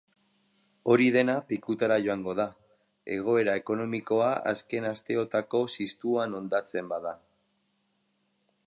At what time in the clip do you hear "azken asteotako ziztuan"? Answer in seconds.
4.55-6.39